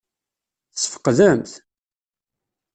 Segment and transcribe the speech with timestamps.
[0.71, 1.51] Tesfeqdem-t?